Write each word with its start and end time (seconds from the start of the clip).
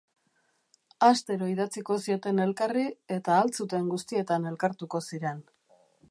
Astero 1.07 1.49
idatziko 1.51 1.97
zioten 2.07 2.43
elkarri 2.45 2.85
eta 3.17 3.35
ahal 3.35 3.53
zuten 3.61 3.91
guztietan 3.91 4.49
elkartuko 4.53 5.03
ziren. 5.11 5.45